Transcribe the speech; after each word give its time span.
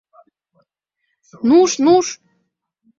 —Нуш, 1.47 1.71
нуш!.. 1.85 2.07